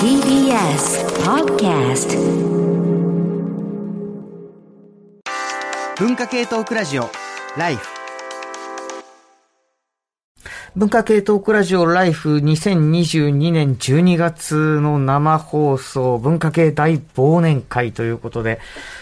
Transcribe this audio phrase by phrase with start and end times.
[0.00, 2.18] TBS Podcast
[5.96, 7.08] 文化系トークラジオ
[7.56, 7.97] ライフ
[10.76, 18.60] 文化系トークラジオライフ2022年12月の生放送文化系大忘年会ということで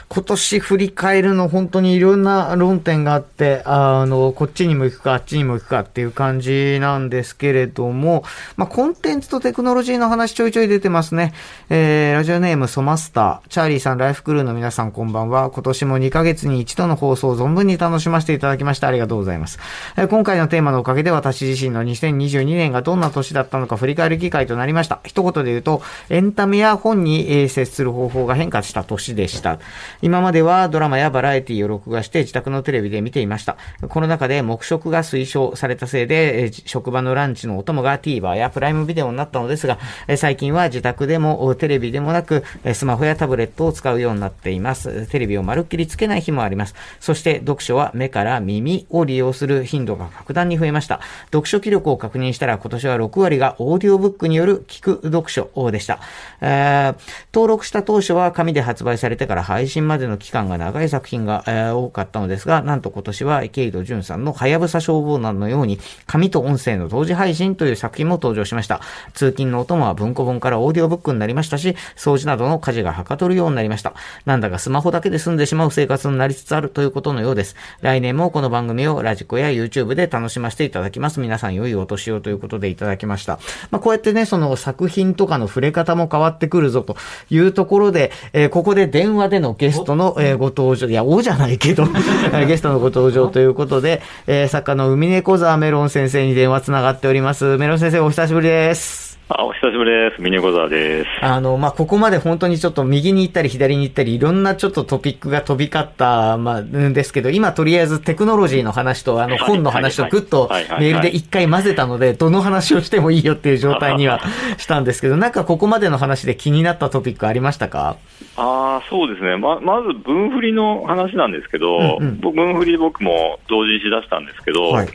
[0.08, 8.22] 今年振り返るの本当にいろんな論点があって、あの、こっちにも行くか、あっちにも行くかっていう感じなんですけれども、
[8.56, 11.34] まあ、コンテンツとテクノロジーの話ちょいちょい出てますね。
[11.70, 15.50] えー、ラジオネームソマスター、チャーリーさん、ライフクルーの皆さんこんばんは。
[15.50, 19.58] 今年も2ヶ月に一度の放送を存分に楽しませていただきましてありがとうございます。
[19.96, 25.00] えー、今回のテーマのおかげで私自身の2022年がどんな年だったのか振り返る機会となりました。
[25.04, 29.58] 一言で言うと、エンタメや本に接する方法が変化した年でした。
[30.02, 33.56] 今まではドラマやバラエティを録画して自宅のテレビで見ていました。
[33.88, 39.78] この中で黙食が推奨されたせいで、職場のランチのお供が TVer やプライムビデオになったのですが、
[40.16, 45.06] 最近は自宅でもテレビでもなく、スマホやタブレットを使うようになっています。
[45.06, 46.74] テレビをまるっきりつけない日もあります。
[47.00, 51.00] そして読書は目から耳を利用する頻度が格段に増えました。
[51.26, 56.00] 読読書記録を確認したら今年は6割がオーディオブックによる聞く読書でした。
[56.40, 56.98] えー、
[57.32, 68.80] 登録した当初は紙で発売されてから配信までの期間が長い作品が、えー、多かったのですが、なんと今年は池井戸潤さんのはやぶさ消防団のように、紙と音声の同時配信という作品も登場しました。
[69.14, 73.94] 通勤のお供は文庫本からオーディオブックになりましたし、掃除などの家事がはかどるようになりました。
[74.24, 77.54] なんだかスマホだけで済んでしまう生活になりつつあるということのようです。
[77.82, 81.20] 来年もこの番組をラジコや YouTube で楽しませていただきます。
[81.20, 83.38] 皆さん良いお年をということでいただきました。
[83.70, 86.96] まあ、こうやってね、その作品とかの触れ方も変わってくるぞと
[87.30, 91.86] いうところで、えー、ここで電話でのゲストの、えー、ご登場、いや、おじゃないけど
[92.46, 97.56] ゲストのご登場ということで、えー、作家の海猫沢メロン先生に電話つながっております。
[97.58, 99.15] メロン先生、お久しぶりです。
[99.28, 100.22] あ、お久しぶりです。
[100.22, 101.08] ミニゴザーです。
[101.20, 110.48] あの、まあ、ここまで本当にちょっと右に行ったり左に行ったり、いろんなちょっとトピックが飛び交った、まあ、んですけど、今とりあえずテクノロジーの話と、あの、本の話とぐっと
[110.78, 114.20] メールで一回混ぜたので、どの話をしてもいいよっていう状態には
[114.58, 117.96] したんですけど、なんかここまでの話で気になったトピックありましたか？
[118.36, 119.36] ああ、そうですね。
[119.38, 124.88] ま、まず分振りの話なんですけど、うんうん、分振り僕も同時にしだしたんですけど、はい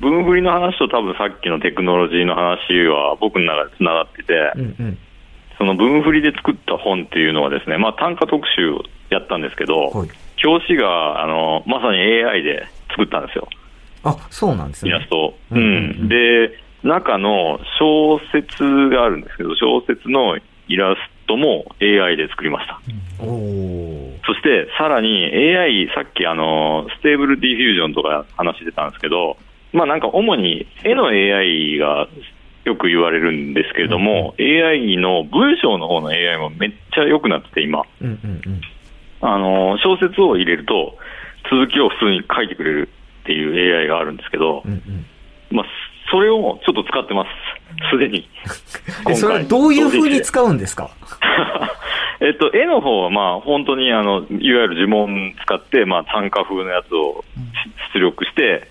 [0.00, 4.98] 分振りの話と多分さっきのテクノロジーの話は僕の中でつながってて、うんうん、
[5.58, 10.08] その分振りで作った本っていうのはですね、まあ、単価特集をやったんですけど、はい、
[10.44, 13.48] 表紙があのまさに AI で作ったんですよ。
[14.04, 14.90] あそうなんですね。
[14.90, 15.34] イラスト。
[15.50, 15.60] うん、う
[16.04, 20.38] ん、で、中の小説があるんですけど、小説の
[20.68, 22.80] イラストも AI で作りました。
[23.20, 29.36] うん、そして、さらに AI、さっきあの、ステーブルディフュージョンとか話してたんですけど、
[29.72, 32.08] まあなんか主に絵の AI が
[32.64, 38.60] よく言われるんですけれども、うん、AI の文章の方の AI もめっちゃ良くなってて、今、うんうんうん、
[39.20, 40.96] あの小説を入れると、
[41.50, 42.88] 続きを普通に書いてくれる
[43.22, 45.06] っていう AI があるんですけど、うんうん、
[45.50, 45.66] まあ、
[46.10, 47.28] それをちょっと使ってます、
[47.90, 48.28] すでに。
[49.16, 50.90] それはどういうふうに使うんですか？
[52.20, 57.24] えっと、絵の方はまあ本当にあのいわゆる呪文使って、まあ、単価風のやつを
[57.94, 58.68] 出力して、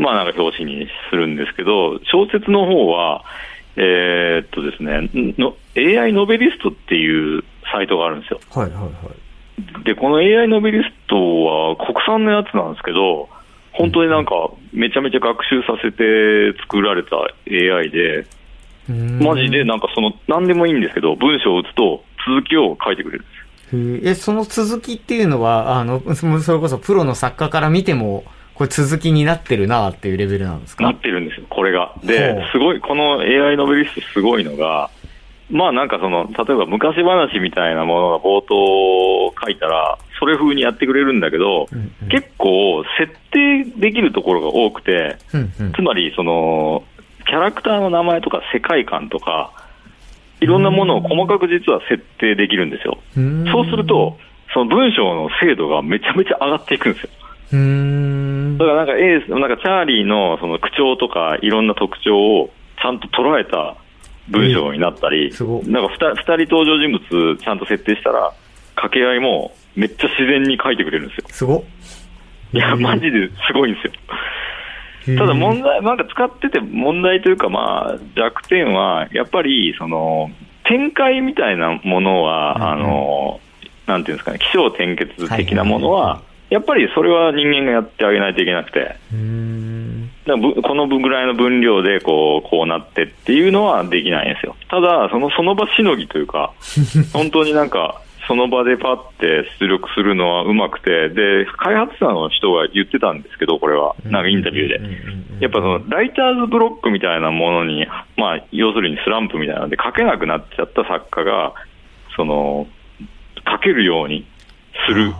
[0.00, 3.22] まあなんか表紙にするんですけど、小説の方は、
[3.76, 8.40] えー、っとですねの、AI ノベリストっていうサイトがあるんですよ。
[8.50, 9.84] はいはいはい。
[9.84, 13.28] で、この AI ノベリストは国産のやつなんですけど、
[13.72, 17.16] 本当になんかめちゃめちゃ学習させて作られた
[17.46, 18.26] AI で、
[18.88, 23.36] マジでなんかその、なんでもいいんですけど、文章を打つと続きを書いてくれるんです
[23.76, 24.10] よ。
[24.10, 28.24] え、その続きっていうのは、あの、それこそプロの作家から見ても、
[28.60, 30.84] これ続きになってるなっていうレベルなんですか？
[30.84, 31.94] なってるんですよ、これが。
[32.04, 34.90] で、すごい、この AI ノベリストすごいのが、
[35.48, 46.84] まあなんかその、例えば昔話みたいなものが冒頭書いたら、それ風にやってくれるんだけど、うんうん、結構設定できるところが多くて、うんうん、つまりその、
[47.26, 49.54] キャラクターの名前とか世界観とか、
[50.42, 52.98] いろんなものを細かく実は設定できるんですよ。
[53.50, 54.18] そうすると、
[54.52, 57.10] その文章の精度がめちゃめちゃ上がっていくんですよ。
[57.52, 58.58] うん。
[58.58, 62.50] だからなんかエース、なんかチャーリーのその口調とかいろんな特徴を
[62.80, 63.76] ちゃんと捉えた
[64.28, 68.32] 文章になったり、えー、なんか 2, 2人登場人物ちゃんと設定したら、
[68.76, 71.24] 掛け合いもめっちゃ自然に書いてくれるんですよ。
[71.30, 71.64] すご
[72.52, 75.18] いや、マジですごいんですよ。
[75.18, 80.30] ただ問題、なんか使ってて問題というか、まあ、弱点は、やっぱり、その、
[80.64, 83.40] 展開みたいなものは、あの、
[83.86, 88.96] なんていうんですかね、気象転結的なものは、やっぱりそれは人間がやってあげないといけなくて、
[90.26, 94.56] だこのぐらいの分量でこうこうなってっていうのはできないんですよ。
[94.68, 96.52] ただ、そのその場しのぎというか、
[97.14, 104.80] 本当になんか、その場でパって出力するのはうまくて、で、開発者の人が言ってたんですけど、これは、なんかインタビューで。
[105.40, 111.54] やっぱその、ライターズブロックみたいなものに、まあ、要するにスランプみたいなので書けなくなっちゃった作家が、
[112.14, 112.68] その、
[113.50, 114.24] 書けるように
[114.86, 115.12] する。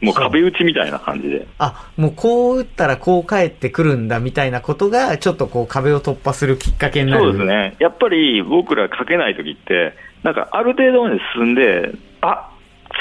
[0.00, 1.46] もう壁打ちみたいな感じで。
[1.58, 7.76] あ、もうこう打ったらこう返ってくるんだみたいなことが、ちょっとこう壁を突破するきっかけになるそうですね。
[7.80, 12.50] やっぱり僕ら書けないときって、なんかある程度まで進んで、あ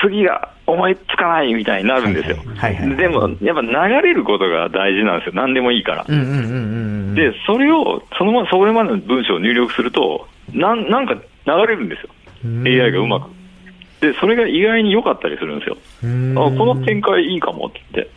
[0.02, 2.38] 次が思いつかないみたいになるんですよ。
[2.38, 5.34] はいはいはいはいでも、やっぱ流れることが大事なんですよ。
[5.36, 6.06] 何でもいいから。
[6.08, 6.44] うんうんうんうんう
[7.12, 7.16] ん。
[7.16, 11.22] で、それを、そのまま、それまでの文章を入力すると、なんなんか流
[11.68, 12.10] れるんですよ。
[12.46, 13.30] うん AI がうまく。
[14.02, 15.78] で、それが意外に良かったりするんですよ。
[16.04, 18.12] うんあこの展開いいかもって言って。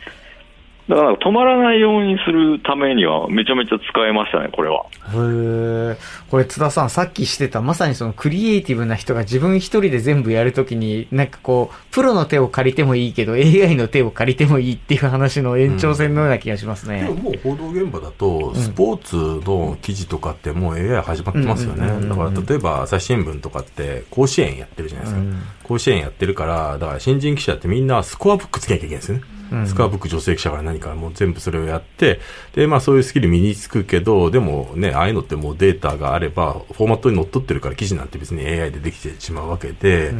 [0.91, 4.83] だから止まらないようにするためにはめちゃめちゃ使えましたね、これは。
[5.13, 5.97] へえ。
[6.29, 17.03] これ津田さん、さっきしてた、まさにそのクリエイティブな人が自分一人で全部やるときに、なんかこう、プロの手を借りてもいいけど、AI の手を借りてもいいっていう話の延長線のような気がしますね。
[17.03, 21.85] でももう報道現場だと、スポーツの記事とかってもう AI 始まってますよね。
[21.85, 25.21] うんうんうんうんだから例えば朝日新聞とかって甲子園やってるじゃないですか。
[25.21, 25.41] うん
[25.71, 29.23] 甲子園やってるから、だから新人記者ってみんなスコアブックつけなきゃいけないんですよね。
[29.35, 32.21] うんスコアブック女性記者から何からもう全部それをやって、
[32.55, 40.13] で、まあそういうスキル身につくけど、でもね、ああいうのってもうデータがあれば、フォーマットに乗っ取ってるから記事なんて別に AI でできてしまうわけで、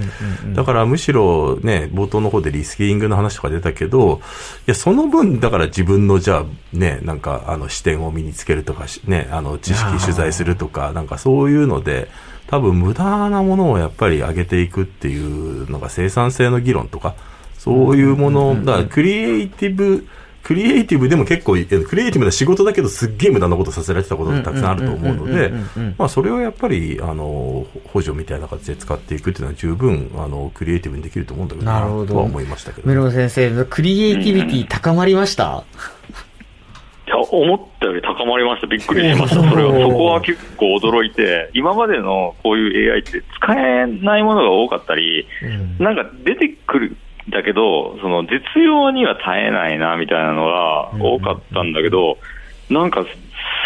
[0.53, 4.19] だからむしろね、冒頭の方でリスキリングの話とか出たけど、
[4.67, 12.09] いや、その分、だから自分のじゃあ、ね、なんか、あの、視点を身につけるとかし、ね、あの、知識取材するとか、なんかそういうので、
[12.47, 17.15] 多分無駄なものをやっぱり上げていくっていうのが生産性の議論とか、
[17.57, 20.05] そういうもの、だからクリエイティブ、
[20.43, 32.07] クリエイティブでも結構、えクリエイティブな仕事だけどすっげえ無駄なことさせられてたことがたくさんあると思うのでうんうんうんうんうん、まあそれをやっぱり、あの、補助みたいな形で使っていくっていうのは十分、あの、クリエイティブにできると思うんだけどなるほど。
[32.07, 32.87] とは思いましたけど。
[32.87, 35.43] メロン先生、クリエイティビティ高まりました？
[35.43, 35.63] いや、
[37.37, 38.67] 思ったより高まりました。
[38.67, 39.49] びっくりしました。
[39.49, 46.97] それは、そこは結構驚いて、今までのこういう AI って使えないものが多かったり、うんなんか出てくる
[47.27, 52.17] んだけど、その実用には耐えないなみたいなのが多かったんだけど、
[52.69, 53.05] なんか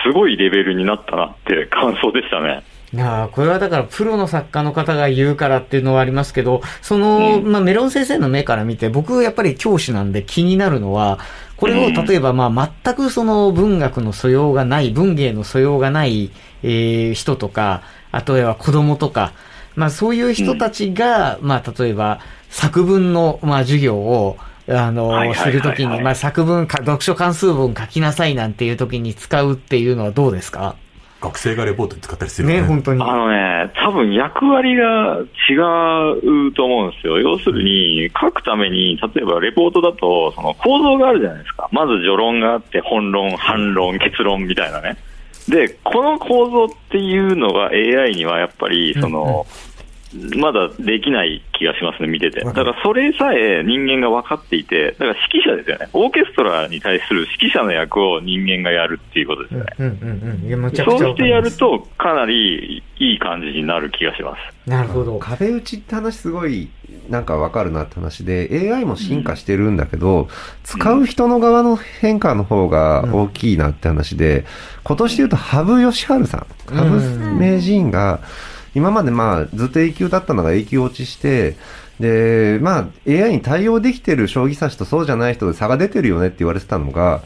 [0.06, 2.64] すごいレベルになったなって感想でしたね。
[2.94, 11.20] いやーこれはだからプロの作家の方が言うからっていうのはありますけど、その、まあ、メロン先生の目から見て、僕やっぱり教師なんで気になるのは、
[11.58, 16.32] これを例えばまあ全くその文学の素養がない、文芸の素養がない、
[16.64, 17.82] えー人とか、
[18.12, 19.34] あとは子供とか、
[19.76, 22.20] まあそういう人たちが、まあ例えば
[22.50, 24.38] 作文の、まあ授業を、
[24.68, 30.76] あの、するときに、まあ作文か、読書関数文書きなさいなんていうときに使うっていうのはどうですか？
[31.26, 32.68] 学生がレポートに使ったりするね、よね。
[32.68, 33.02] 本当に。
[33.02, 35.18] あのね、多分役割が
[35.50, 35.54] 違
[36.48, 37.20] うと思うんですよ。
[37.20, 41.68] 要するに、書くために、例えばレポートだと、その構造があるじゃないですか。
[41.72, 44.98] まず序論があって、本論、反論、結論みたいなね。
[45.50, 49.46] で、この構造っていうのが AI にはやっぱり、その、
[50.38, 52.42] まだできない気がしますね、見てて。
[52.42, 55.90] だからそれさえ人間が分かっていて、だから指揮者ですよね。
[55.94, 59.66] オーケストラに対する指揮者の役を人間がやるっていうことですよね。
[59.80, 60.72] うんうんうん。
[60.76, 64.70] そうしてやると、かなりいい感じになる気がします。
[64.70, 65.20] なるほど。
[65.20, 66.70] 壁打ちって話すごい
[67.10, 70.28] なんかわかるなって話で、AI も進化してるんだけど、
[70.64, 74.46] 使う人の側の変化の方が大きいなって話で、
[74.84, 78.22] 今年で言うと羽生善治さん、うん羽生名人が、
[78.76, 81.56] 今までまあずっと A 級だったのが A 級落ちして、
[82.00, 87.24] で、まあ AI に対応できてる将棋指しとそうじゃない人で差が出てるよねって言われてたのが、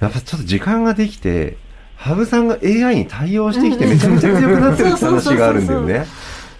[0.00, 1.56] やっぱちょっと時間ができて、
[1.96, 6.06] 羽生さんが AI に対応してきてめちゃめちゃ強くなってるって話があるんだよね。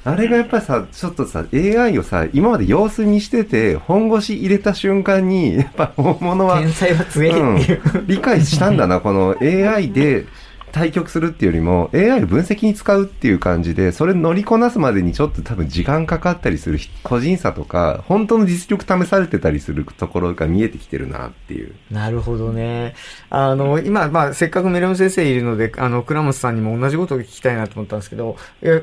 [0.05, 7.81] あれがやっぱりさ、ちょっとさ、AI をさ、今まで様子見してて、本腰入れた瞬間に、やっぱ本物は、天才は強いっていう。
[7.95, 10.27] うん、理解したんだな、この AI で
[10.73, 21.75] 対局するっていうよりも、AI を分析に使うっていう感じで、それ乗りこなすまでにちょっと多分時間かかったりする個人差とか、本当の実力試されてたりするところが見えてきてるなっていう。
[21.91, 22.95] なるほどね。
[23.31, 28.37] あの、今、まあ、せっかくメロン先生いるので、あの、倉本さんにも同じことを聞きたいなと思ったんですけど、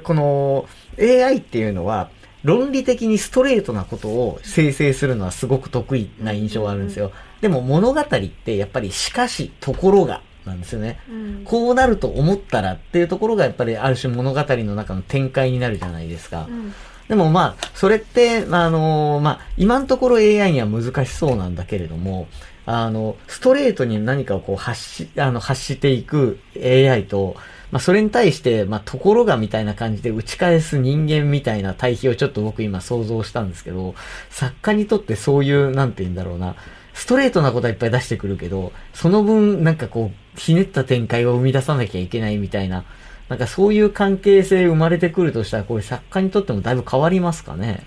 [0.03, 0.65] この
[0.99, 2.09] AI っていうのは、
[2.43, 7.11] 論理的にストレートなことを生成するのはすごく得意な印象があるんですよ。
[7.41, 10.99] でも物語ってやっぱりしかし、ところが、なんですよね。
[11.09, 16.47] うんこうなると思ったらっていうところがやっぱりある種物語の中の展開になるじゃないですか。
[16.49, 16.73] うん
[17.07, 22.27] でもまあ、それって、まああのまあ、今のところ AI には難しそうなんだけれども、
[22.65, 27.35] あの、ストレートに何かをこう発し、あの、発していく AI と、
[27.71, 33.95] まあ、それに対して、まあ、ところがみたいな感じで打ち返す人間みたいな対比をちょっと僕今想像したんですけど、
[34.29, 36.55] 作家にとってそういう、なんて言うんだろうな、
[36.93, 42.85] ストレートなことはいっぱい出してくるけど、その分、なんかこう、ひねった展開を生み出さなきゃいけないみたいな、
[43.29, 47.83] なんかそういう関係性生まれてくるとしたら、これ作家にとってもだいぶ変わりますかね？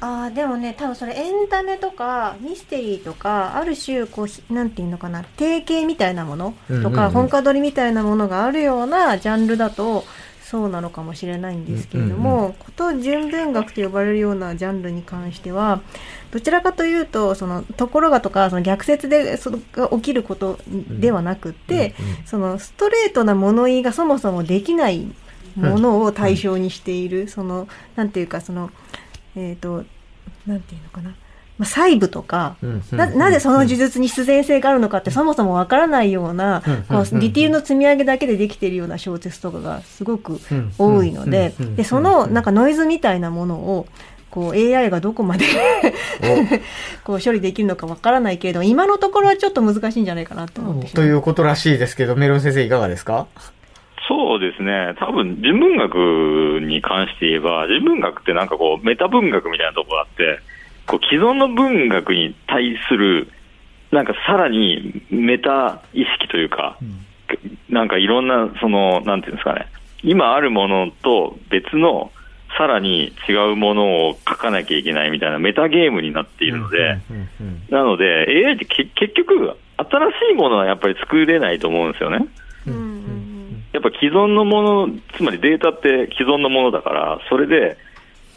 [0.00, 10.04] あーでもね多分それエンタメとかミステリーとかある種こうひなんていうのかな定型みたいなものとか、本家取りみたいなものがあるようなジャンルだと
[10.54, 15.80] そうなのかもしれないんですけれども、うんうんこと純文学と呼ばれるようなジャンルに関しては
[16.30, 25.12] どちらかというとそのところがとかその逆説でそれが起きることではなくって、うんうんそのストレートな物言いがそもそもできない
[25.56, 28.70] ものを対象にしている、そのなんていうかその
[29.34, 29.84] えっ、と
[30.46, 31.14] なんていうのかな、
[31.56, 43.86] まあ、細部とか、うんうんななぜその呪術に必然性があるのかってそもそもわからないような、うんこうディティールの積み上げだけでできているような小説とかがすごくうん多いので、でそのなんかノイズみたいなものを
[44.30, 45.44] こう AI がどこまで
[47.04, 53.26] こう処理できるのかわからないけれど今のところはちょっと難しいんじゃないかなと思ってということらしいですけど、メロン先生いかがですか？
[54.06, 60.40] そうですね、多分人文学に関して言えば、人文学ってなんかこう、メタ文学みたいなところがあって、
[60.86, 63.28] こう既存の文学に対する、
[63.90, 66.78] なんかさらにメタ意識というか、
[67.68, 69.66] なんかいろんな、その、なんていうんですかね、
[70.02, 72.10] 今あるものと別の、
[72.56, 76.78] さらに違うものを書かなきゃいけないみたいなメタゲームになっているので、
[77.10, 78.04] うんうんうんなので
[78.46, 82.26] AI ってけ結局、新しいものはやっぱり作れないと思うんですよね。
[82.66, 83.64] うんうん。
[83.72, 87.76] やっぱ既存のもの、つまりデータって既存のものだから、それで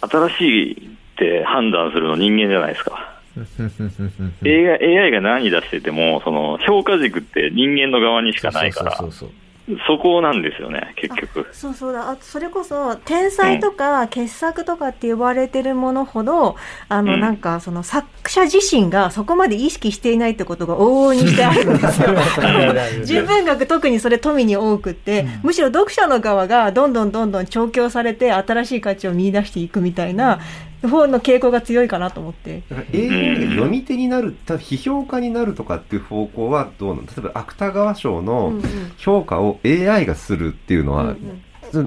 [0.02, 3.18] 新しいって判断するの人間じゃないですか。
[4.44, 9.48] AI, AI が何出してても、その評価軸って人間の側にしかないから、そうそうそう
[9.86, 11.46] そこなんですよね、結局。
[11.52, 12.10] そうそうだ。
[12.10, 16.56] あとそれこそ天才とか傑作とかって呼ばれてるものほど、
[16.88, 17.20] あのうん。
[17.20, 22.16] なんかその作者自身がそこまで意識していないってことが往々にしてあるんですよ。
[23.04, 30.40] 純文学特にそれ富に多くって、むしろ読者の側がどんどんどんどん調教されて新しい価値を見出していくみたいな
[30.84, 32.62] 方の傾向が強いかなと思って。
[32.70, 38.26] だから AI が読み手になる、批評家になるとかっていう方向はどうなの例えば芥川賞うん。
[38.26, 38.62] のうん。
[38.98, 41.10] 評価を AI がするっていうのは、うん。
[41.10, 41.42] うん。
[41.72, 41.84] それ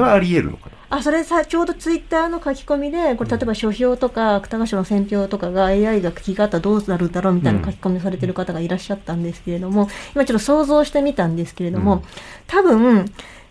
[0.00, 0.76] はあり得るのかな？
[0.88, 12.02] あそれさちょうどツイッターの書き込みでこれ例えば書評とか芥川賞の選評とかが AI が聞き方どうなるんだろうみたいな書き込みされてる方がいらっしゃったんですけれども、今ちょっと想像してみたんですけれども、うん。
[12.46, 13.04] 多分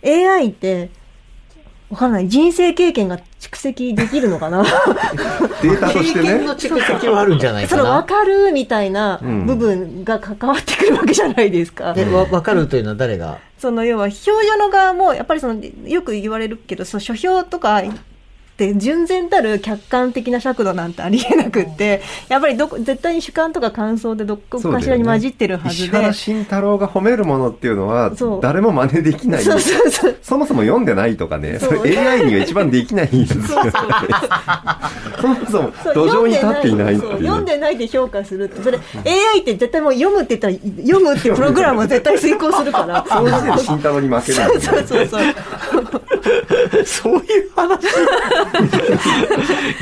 [0.04, 0.90] AI って
[1.90, 2.30] わからない。
[2.30, 3.20] 人生経験が
[3.52, 4.64] 蓄積できるのかな？
[4.64, 6.56] データとしてね経験の。
[6.56, 7.90] 蓄積はあるんじゃないそかな。
[7.96, 11.94] の分かるみたいなうん部分が関わってくるわけじゃないですか。
[11.96, 13.38] え、わ、わかるというのは誰が？
[13.58, 17.82] その要は表情の側もやっぱりそのよく言われるけどその書評とか
[18.56, 25.84] って純然たる客観的な尺度なんてありえなくってやっぱりどこ絶対に主観とか感想でどこかしらに混じってるはずで。
[25.84, 29.44] 石原慎太郎が褒めるものっていうのは誰も真似できない。
[29.44, 33.72] そもそも読んでないとかね、それ AI には一番できないんですよね。
[35.20, 37.12] そもそも土壌に立っていないっていう。
[37.18, 37.76] 読んでない。
[37.76, 38.62] で評価するって。
[38.62, 43.06] それ AI って絶対もう読むって言ったら読むっていうプログラムを絶対遂行するから。
[43.06, 44.50] その時点で慎太郎に負けない。
[44.52, 45.18] そうそうそうそ
[45.75, 45.75] う
[46.86, 47.86] そういう話？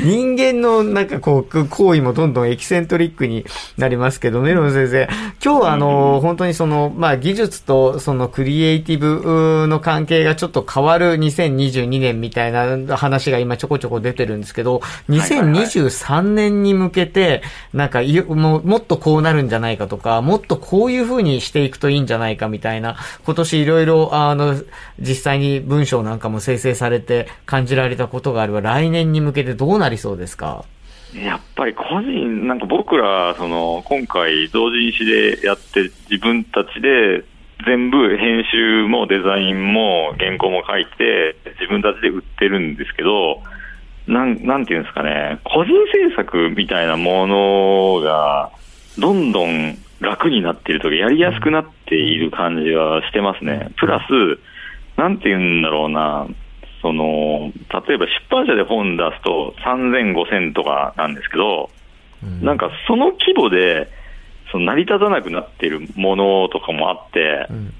[0.02, 3.44] 人間のなんかこう、行為もどんどんエキセントリックに
[3.76, 5.08] なりますけど、メロン先生、
[5.44, 24.54] 今日はあの、本当にその、まあ技術とそのクリエイティブの関係がちょっと変わる2022年みたいな話が今ちょこちょこ出てるんですけど、2023年に向けて、なんかいもうもっとこうなるんじゃないかとか、もっとこういう風にしていくといいんじゃないかみたいな、今年いろいろ、あの、
[24.98, 30.64] 実際に文章なんかも生成さされて感じられたことがあれば、来年に向けてどうなりそうですか？
[31.14, 37.24] やっぱり個人、なんか僕ら、その、今回同人誌でやって自分たちで
[37.64, 43.40] 全部編集もデザインも原稿も書いて自分たちで売ってるんですけど、
[44.06, 45.72] なん、なんていうんですかね、個人
[46.10, 48.50] 制作みたいなものが
[48.98, 53.70] どんどん楽になっているとか、やりやすくなっている感じはしてますね。
[53.78, 54.10] プラス、
[55.00, 56.26] なんて言うんだろうな、
[56.84, 57.50] その、
[57.88, 61.70] 例えば出版社で本出すと3000、5000とかなんですけど、
[62.42, 63.88] なんかその規模で、
[64.52, 67.72] その成り立たなくなっているものとかもあってう、ん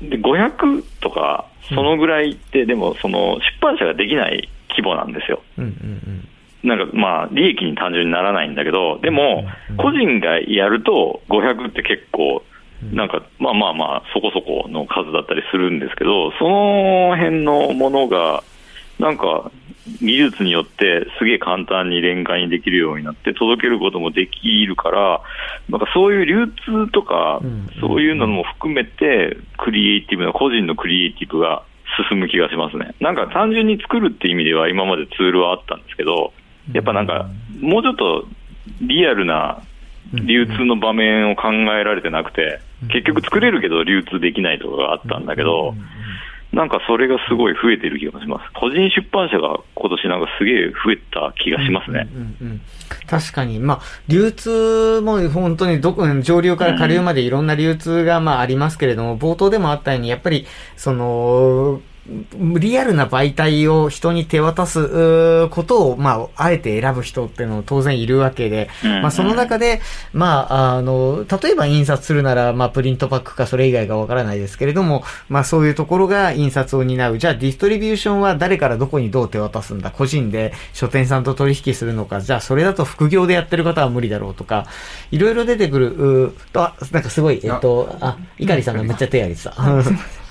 [0.00, 0.10] うん。
[0.10, 5.42] で500とか、そのぐらいって、でもその出版社ができない規模なんですよ。
[5.58, 6.28] うんうん
[6.64, 9.44] なんかまあ、利益に単純にならないんだけど、でも、
[9.78, 12.44] 個人がやると500って結構、
[12.92, 18.42] なんか、まあまあまあ、そこそこの数だったりするんですけど、その辺のものが、
[18.98, 19.50] なんか、
[20.00, 25.22] 技術によってすげえ簡単に連会にできるようになって届けることもできるから、
[25.68, 31.64] なんかそういう流通とかうん、そういうのも含めて、クリエイティブな、個人のクリエイティブが
[32.08, 32.94] 進む気がしますね。
[33.00, 36.32] なんか単純に作るって意味では今までツールはあったんですけど、
[36.72, 37.28] やっぱなんか、
[37.60, 38.28] もうちょっと
[38.80, 39.62] リアルな
[40.12, 45.74] 流通の場面を考えられてなくて、結局作れるけど流通できないとかがあったんだけど、
[46.52, 48.52] なんかそれがすごい増えてる気がします。
[48.52, 52.08] 個人出版社が今年なんかすげえ増えた気がしますね。
[52.14, 52.60] うんうん
[53.06, 60.46] 確かに、まあ、流通も本当にどこ、上流から下流までいろんな流通がまあありますけれども、冒頭でもあったように、やっぱり、
[60.76, 69.80] その、リアルな媒体を人に手渡すうーことを、まあ、あえて選ぶ人っていうのも当然いるわけで、うんまあ、その中で、
[70.12, 77.18] まあ、あの、例えば印刷するなら、まあ、プリントパックかそれ以外がわからないですけれども、まあ、そういうところが印刷を担う。
[77.18, 79.92] じゃあ、ディストリビューションは誰からどこにどう手渡すんだ？
[79.92, 84.66] 個人で書店さんと取引するのか、じゃあ、それだと副業でやってる方は無理だろうとか、
[85.12, 90.21] いろいろ出てくる、うーあ、なんかすごい、えっと、あ、いかりさんがめっちゃ手挙げてた。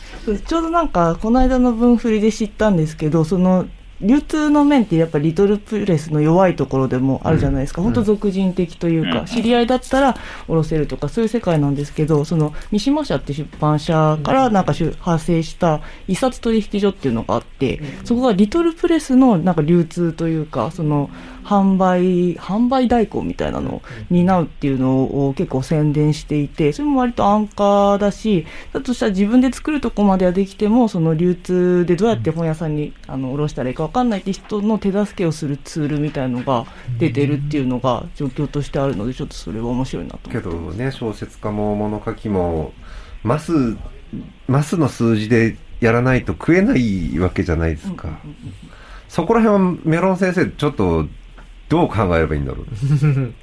[0.46, 3.66] ちょうどなんか、この間の分振りで知ったんですけど、その、
[4.02, 7.84] 流通の面ってやっぱリトルプレスの弱いところでもあるじゃないですか。
[7.84, 9.26] 本当俗人的というか、うん。
[9.26, 10.14] 知り合いだったら
[10.48, 21.12] 下ろせるとか、そういう世界なんですけど、その、三島社って出版社からなんか派生した一冊取引所っていうのがあって、そこがリトルプレスのなんか流通というか、その、
[21.44, 36.66] 販売、販売代行みたいなのを担うっていうのを結構宣伝していて、それも割と安価だし、だとしたら自分で作るとこまではできても、その流通でどうやって本屋さんにあの卸したらいいか分かんないって人の手助けをするツールみたいのが
[36.98, 40.50] 出てるっていうのが状況としてあるので、ちょっとそれは面白いなと思けって。
[40.50, 42.74] どね、小説家も物書きも、
[43.24, 43.78] マス、
[44.48, 48.20] マスの数字でやらないと食えないわけじゃないですか。
[49.08, 51.08] そこら辺はメロン先生、ちょっと、
[51.72, 52.66] どう考えればいいんだろう。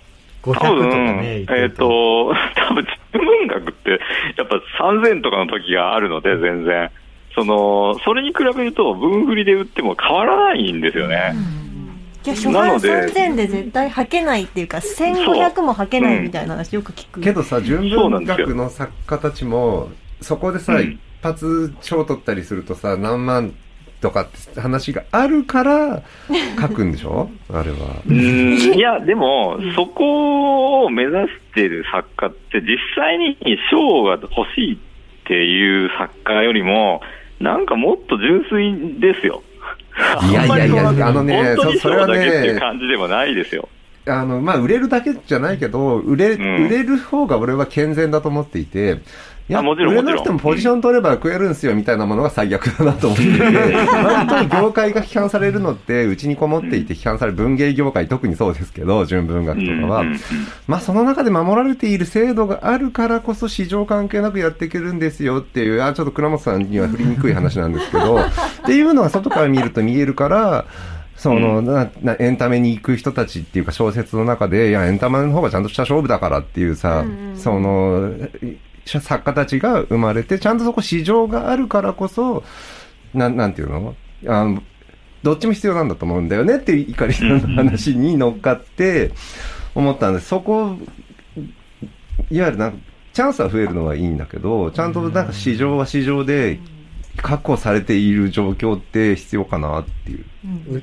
[0.42, 0.88] 500とか多分、
[1.20, 3.90] ね、えっ、と、多分、実文学って、
[4.36, 6.90] やっぱ3000とかの時があるので、全然。
[7.34, 11.34] その、それに比べると、分振りで売っても変わらないんですよね。
[12.24, 19.88] いや初版3000で絶対履けないっていうか1500も履けないみたいな話よく聞く、けどさ、純文そうなんですよ学の作家たちも、
[20.20, 23.52] そこでさ、うん一発賞取ったりするとさ、何万
[24.00, 26.02] とかって話があるから、
[26.61, 27.30] 書くんでしょ？
[27.52, 27.76] あれは。
[28.06, 33.37] うーんいや、でも、そこを目指してる作家って、実際に
[33.70, 34.76] 賞が欲しいっ
[35.26, 37.00] ていう作家よりも、
[37.40, 39.42] なんかもっと純粋ですよ。
[40.30, 43.68] いやいやいやあのねそそれはねっていう感じでもないですよ。
[44.06, 49.00] あの、まあ、売れるだけじゃないけど、売れ、ん売れる方が俺は健全だと思っていて、
[49.48, 60.00] いや、あもちろん売れなくてもポジション取れば食えるんすよ、みたいなものが最悪だなと思っていて、 割と業界が批判されるのって、うちにこもっていて批判される文芸業界特にそうですけど、純文学とかは。
[60.00, 60.20] うんうんうん
[60.66, 68.22] まあ、その中で守られている制度があるからこそ市場関係なくやっていけるんですよっていう、あ、ちょっと倉本さんには振りにくい話なんですけど、 っ
[68.66, 70.66] ていうのが外から見ると見えるから、
[71.16, 78.12] その、な、な、エンタメに行く人たちっていうか小説の中で、いや、エンタメの方がちゃんとした勝負だからっていうさ、その、
[78.88, 82.44] 作家たちが生まれて、ちゃんとそこ市場があるからこそ、
[83.14, 83.94] なん、なんていうの？
[84.27, 84.62] あの、
[85.22, 89.12] どっちも必要なんだと思うんだよねっていう怒りの話に乗っかって
[89.74, 90.29] 思ったんです。
[90.29, 90.77] そこ、
[92.31, 92.79] いわゆるなんか、
[93.12, 96.61] チャンスは増えるのはいいんだけど、ちゃんとなんか市場は市場で
[97.22, 100.24] 確保されている状況って必要かなっていう。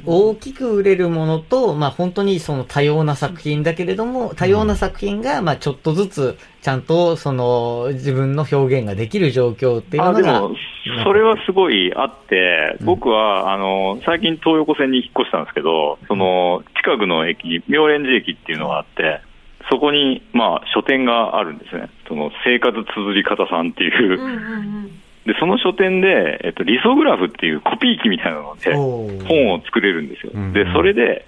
[0.06, 10.19] 大きく売れるものと、まあ本当にその多様な作品だけれども、多様な作品が、まあちょっとずつ、ちゃんとその自分の表現ができる状況っていうのが。
[10.19, 10.56] あでも、
[11.04, 19.21] それはすごいあって、僕は、あの、最近東横線に引っ越したんですけど、その、近くの駅、妙蓮寺駅っていうのがあって、
[19.71, 21.89] そこに、まあ、書店があるんですね。
[22.08, 24.19] その、生活綴り方さんっていう。
[24.19, 24.38] うんうんう
[24.88, 24.91] ん
[25.25, 30.53] で、その書店で、えっと、リソグラフっていうコピー機みたいなので、本を作れるんですようん。
[30.53, 31.25] で、それで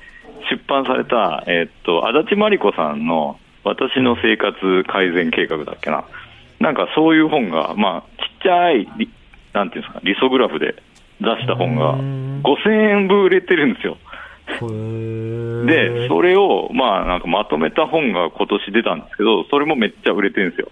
[0.49, 6.05] 出版された、えっと、足立真理子さんの私の生活改善計画だっけな。
[6.59, 9.09] なんかそういう本が、まあ、ちっちゃいリ、
[9.53, 10.75] なんていうんですか、リソグラフで
[11.19, 13.97] 出した本がうん5000円分売れてるんですよ。
[15.65, 20.71] で、でそれを、まあ、なんかまとめた本が今年出たんですけど、それもめっちゃ売れてるんですよ。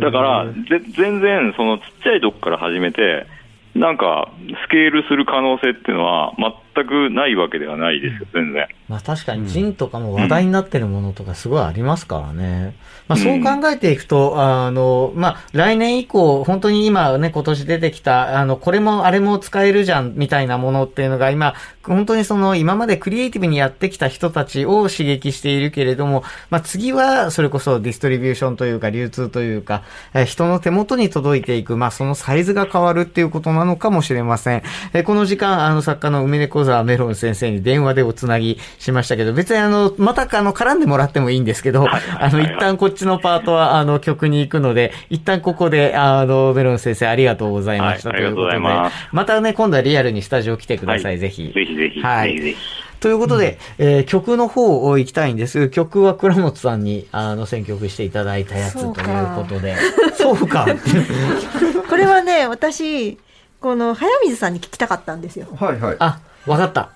[0.00, 3.26] だから、ぜ全然、そのちっちゃいとこから始めて、
[3.74, 4.30] なんか、
[4.66, 6.32] スケールする可能性っていうのは、
[6.74, 8.68] 全くないわけではないですよ、全然。
[8.88, 12.76] まあ確かにジンとかも話題になってるものとかすごいありますからね。
[13.08, 21.54] まあそう考えていくと、あの、まあ来年以降、本当に今ね、今年出てきた、あの、これもあれも使えるじゃん、みたいなものっていうのが今、
[21.86, 34.62] 本当にその今までクリエイティブにやってきた人たちを刺激しているけれども、まあ次はそれこそディストリビューションというか流通というか、えー人の手元に届いていく、まあそのサイズが変わるっていうことなのかもしれません。
[34.92, 48.08] えーこの時間、あの作家の梅猫沢メロン先生に電話でおつなぎしましたけど、別にあの、またあの、絡んでもらってもいいんですけど、あの、一旦こっちのパートはあの、曲に行くので、一旦ここで、あの、メロン先生ありがとうございました。
[48.08, 51.52] はいありがとうございますということでまたね、今度はリアルにスタジオ来てください、はいぜひ。
[51.52, 52.56] ぜひぜひ、はいぜひぜひ。
[53.00, 55.68] ということで、えー曲の方を行きたいんです。
[55.68, 58.92] 曲は倉本さんに、あの、選曲していただいたやつという
[59.36, 59.76] ことで。
[60.16, 60.66] そうか。
[61.90, 63.18] これはね、私、
[63.60, 65.46] この早水さんに聞きたかったんですよ。
[65.58, 65.96] はいはい。
[65.98, 66.90] あ、わかった。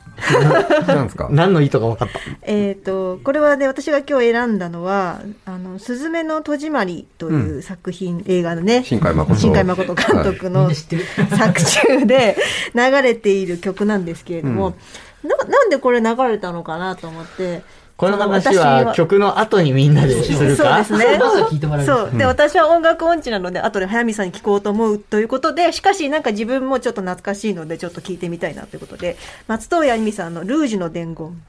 [0.87, 1.29] なんですか？
[1.33, 2.19] 何の意図かわかった。
[2.43, 9.39] えっ、と、これはね、私が今日選んだのは、あの、すずめの戸締まりという作品、映画のね、新海誠。
[9.41, 12.37] 新海誠監督の 作中で
[12.75, 14.75] 流れている曲なんですけれども、
[15.23, 17.63] ななんでこれ流れたのかなと思って、
[17.99, 21.19] この話は曲の後にみんなでするそうかですね。
[21.19, 22.17] まずは聞いてもらいますそう。
[22.17, 29.17] で、私は音楽音痴なので、後で早見さんに聞こうと思うということで、しかしなんか自分もちょっと懐かしいので、ちょっと聞いてみたいなということで、
[29.49, 31.43] 松任谷由実さんのルージュの伝言。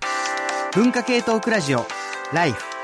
[0.73, 1.85] 文化系トークラジオ
[2.33, 2.78] ライフ